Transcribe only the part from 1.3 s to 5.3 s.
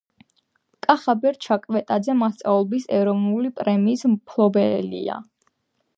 ჩაკვეტაძე მასწავლებლის ეროვნული პრემიის მფლობელია